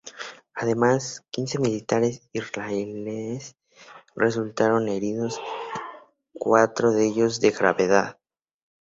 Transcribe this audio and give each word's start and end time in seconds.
Además, 0.55 1.21
quince 1.29 1.59
militares 1.59 2.27
israelíes 2.33 3.55
resultaron 4.15 4.89
heridos, 4.89 5.39
cuatro 6.33 6.89
de 6.89 7.05
ellos 7.05 7.39
de 7.39 7.51
gravedad. 7.51 8.17